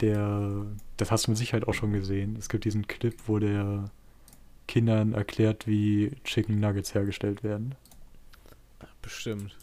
[0.01, 0.65] Der,
[0.97, 2.35] das hast du mit Sicherheit auch schon gesehen.
[2.37, 3.91] Es gibt diesen Clip, wo der
[4.67, 7.75] Kindern erklärt, wie Chicken Nuggets hergestellt werden.
[9.01, 9.57] Bestimmt.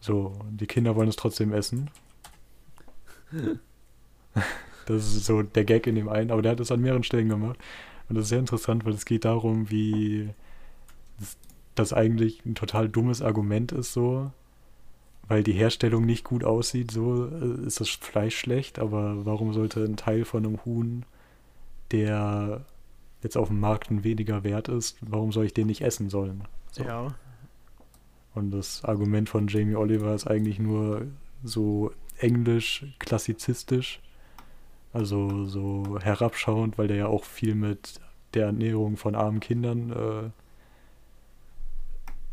[0.00, 1.90] So, die Kinder wollen es trotzdem essen.
[4.86, 7.30] Das ist so der Gag in dem einen, aber der hat es an mehreren Stellen
[7.30, 7.58] gemacht.
[8.08, 10.28] Und das ist sehr interessant, weil es geht darum, wie
[11.18, 11.38] das,
[11.74, 14.30] das eigentlich ein total dummes Argument ist, so.
[15.26, 19.82] Weil die Herstellung nicht gut aussieht, so äh, ist das Fleisch schlecht, aber warum sollte
[19.84, 21.04] ein Teil von einem Huhn,
[21.90, 22.64] der
[23.22, 26.44] jetzt auf dem Markt ein weniger wert ist, warum soll ich den nicht essen sollen?
[26.70, 26.84] So.
[26.84, 27.14] Ja.
[28.34, 31.06] Und das Argument von Jamie Oliver ist eigentlich nur
[31.42, 34.00] so englisch, klassizistisch,
[34.92, 38.00] also so herabschauend, weil der ja auch viel mit
[38.34, 40.32] der Ernährung von armen Kindern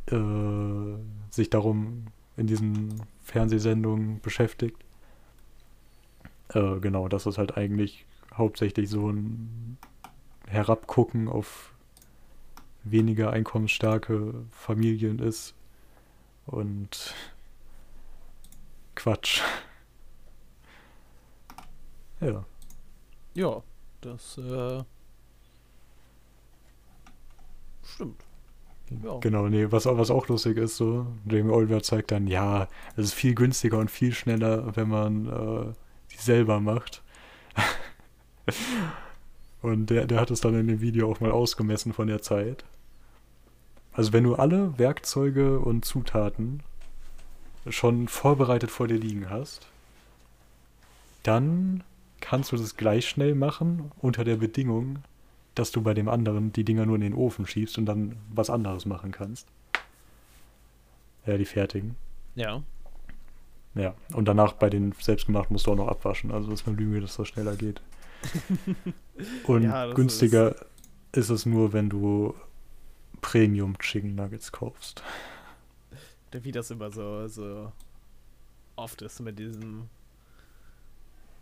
[0.10, 0.98] äh, äh,
[1.30, 2.06] sich darum
[2.42, 4.78] in diesen Fernsehsendungen beschäftigt.
[6.50, 9.78] Äh, genau, dass es halt eigentlich hauptsächlich so ein
[10.48, 11.74] Herabgucken auf
[12.84, 15.54] weniger einkommensstarke Familien ist.
[16.46, 17.14] Und
[18.96, 19.42] Quatsch.
[22.24, 22.46] Ja.
[23.34, 23.64] Ja,
[24.02, 24.84] das äh,
[27.84, 28.24] stimmt.
[29.22, 33.06] Genau, nee, was, auch- was auch lustig ist, so, Jamie Oliver zeigt dann, ja, es
[33.06, 35.74] ist viel günstiger und viel schneller, wenn man äh,
[36.12, 37.02] die selber macht.
[39.62, 42.66] und der, der hat es dann in dem Video auch mal ausgemessen von der Zeit.
[43.94, 46.62] Also wenn du alle Werkzeuge und Zutaten
[47.70, 49.68] schon vorbereitet vor dir liegen hast,
[51.24, 51.84] dann
[52.20, 55.00] kannst du das gleich schnell machen, unter der Bedingung,
[55.56, 58.50] dass du bei dem anderen die Dinger nur in den Ofen schiebst und dann was
[58.50, 59.48] anderes machen kannst.
[61.26, 61.96] Ja, die fertigen.
[62.36, 62.64] Ja.
[63.76, 66.32] Ja, und danach bei den selbstgemachten musst du auch noch abwaschen.
[66.32, 67.82] Also das ist eine Lüge, dass das schneller geht.
[69.46, 70.56] Und Ja, günstiger
[71.12, 72.36] ist es nur, wenn du
[73.22, 75.04] Premium Chicken Nuggets kaufst.
[76.32, 77.72] Wie das immer so, so
[78.76, 79.90] oft ist mit diesem.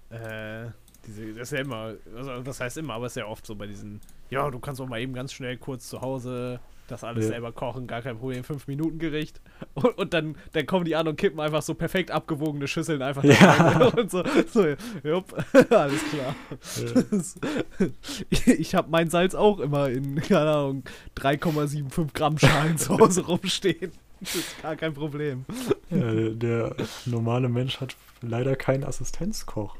[0.09, 0.67] Äh,
[1.07, 3.55] diese, das ist ja immer, also das heißt immer, aber es ist ja oft so
[3.55, 7.25] bei diesen, ja, du kannst auch mal eben ganz schnell kurz zu Hause das alles
[7.25, 7.31] Ja.
[7.33, 9.39] selber kochen, gar kein Problem, 5 Minuten Gericht.
[9.75, 13.23] Und, und dann, dann kommen die an und kippen einfach so perfekt abgewogene Schüsseln einfach
[13.23, 13.35] Ja.
[13.35, 13.81] rein.
[13.99, 14.65] Und so, so,
[15.03, 15.33] jupp,
[15.69, 16.35] alles klar.
[17.11, 17.35] Das,
[18.45, 20.83] ich habe mein Salz auch immer in, keine Ahnung,
[21.17, 23.91] 3,75 Gramm Schalen zu Hause rumstehen.
[24.19, 25.45] Das ist gar kein Problem.
[25.91, 29.77] Ja, der normale Mensch hat leider keinen Assistenzkoch.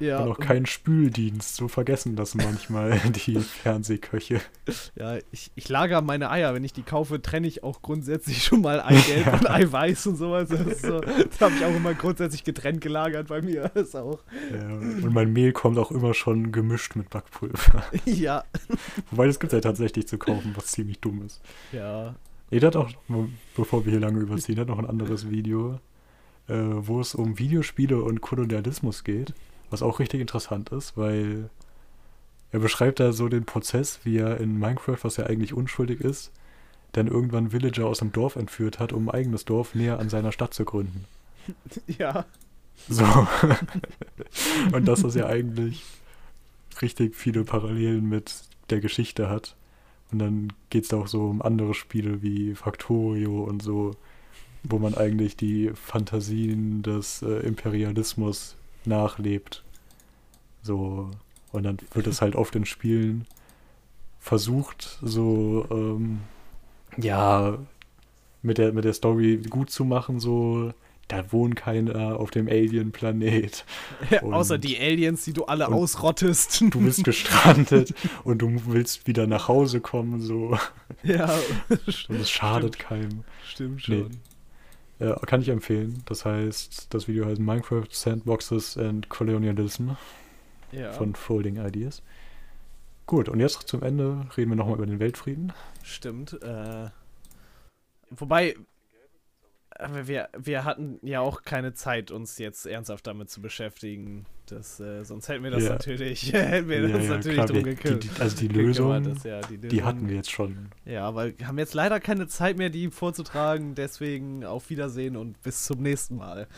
[0.00, 1.56] Ja, und auch keinen Spüldienst.
[1.56, 4.40] So vergessen das manchmal die Fernsehköche.
[4.96, 6.54] ja ich, ich lagere meine Eier.
[6.54, 9.32] Wenn ich die kaufe, trenne ich auch grundsätzlich schon mal Eigelb Ja.
[9.34, 10.48] und Eiweiß und sowas.
[10.48, 13.70] Das, so, das habe ich auch immer grundsätzlich getrennt gelagert bei mir.
[13.74, 14.20] Das ist auch.
[14.52, 17.84] Ja, und mein Mehl kommt auch immer schon gemischt mit Backpulver.
[18.06, 18.44] Ja.
[19.10, 21.40] Wobei das gibt es ja tatsächlich zu kaufen, was ziemlich dumm ist.
[21.72, 22.14] Ja.
[22.50, 22.90] Der hat auch,
[23.54, 25.78] bevor wir hier lange überziehen, hat noch ein anderes Video,
[26.48, 29.34] äh, wo es um Videospiele und Kolonialismus geht,
[29.70, 31.50] was auch richtig interessant ist, weil
[32.52, 36.32] er beschreibt da so den Prozess, wie er in Minecraft, was ja eigentlich unschuldig ist,
[36.92, 40.32] dann irgendwann Villager aus dem Dorf entführt hat, um ein eigenes Dorf näher an seiner
[40.32, 41.04] Stadt zu gründen.
[41.98, 42.26] Ja.
[42.88, 43.04] So.
[44.72, 45.84] und dass das ja eigentlich
[46.80, 49.54] richtig viele Parallelen mit der Geschichte hat.
[50.10, 53.92] Und dann geht es da auch so um andere Spiele wie Factorio und so,
[54.62, 58.56] wo man eigentlich die Fantasien des äh, Imperialismus
[58.86, 59.62] nachlebt.
[60.62, 61.10] So.
[61.52, 63.26] Und dann wird es halt oft in Spielen
[64.20, 66.20] versucht, so, ähm,
[66.96, 67.58] ja,
[68.42, 70.72] mit der, mit der Story gut zu machen, so,
[71.08, 73.64] da wohnt keiner auf dem Alien-Planet.
[74.22, 76.60] Und- Außer die Aliens, die du alle ausrottest.
[76.70, 80.56] Du bist gestrandet und du willst wieder nach Hause kommen, so.
[81.02, 81.34] ja.
[82.08, 83.24] Und es schadet keinem.
[83.44, 84.04] Stimmt Nee.
[85.00, 86.02] Ja, kann ich empfehlen.
[86.06, 89.90] Das heißt, das Video heißt Minecraft Sandboxes and Colonialism
[90.72, 90.92] Ja.
[90.92, 92.02] von Folding Ideas.
[93.06, 95.52] Gut, und jetzt zum Ende reden wir nochmal über den Weltfrieden.
[95.82, 96.40] Stimmt.
[96.42, 96.90] Äh,
[98.10, 98.54] wobei,
[99.78, 104.26] aber wir, wir hatten ja auch keine Zeit, uns jetzt ernsthaft damit zu beschäftigen.
[104.46, 105.70] Das, äh, sonst hätten wir das Ja.
[105.70, 108.02] natürlich, hätten wir das natürlich klar, drum gekümmert.
[108.04, 110.68] die, die, Also die Lösung, Das, ja, die, die Lösung- hatten wir jetzt schon.
[110.84, 113.74] Ja, weil wir haben jetzt leider keine Zeit mehr, die vorzutragen.
[113.74, 116.48] Deswegen auf Wiedersehen und bis zum nächsten Mal.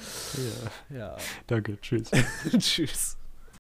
[0.91, 2.11] Ja, Ja, danke, tschüss.
[2.59, 3.19] tschüss.